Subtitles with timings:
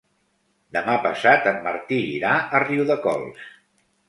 [0.77, 3.47] Demà passat en Martí irà a Riudecols.